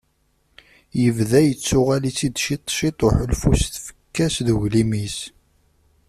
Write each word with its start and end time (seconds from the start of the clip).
Yebda 1.01 1.39
yettuɣal-itt-id 1.43 2.35
ciṭ 2.43 2.63
ciṭ 2.77 2.99
uḥulfu 3.07 3.53
s 3.61 3.63
tfekka-s 3.67 4.35
d 4.45 4.47
uglim-is. 4.53 5.17